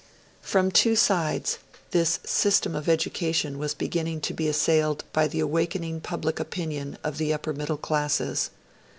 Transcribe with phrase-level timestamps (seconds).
[0.41, 1.59] From two sides
[1.91, 7.19] this system of education was beginning to be assailed by the awakening public opinion of
[7.19, 8.49] the upper middle classes.